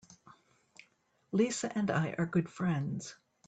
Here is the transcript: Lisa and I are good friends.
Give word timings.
Lisa 1.31 1.71
and 1.77 1.91
I 1.91 2.15
are 2.17 2.25
good 2.25 2.49
friends. 2.49 3.13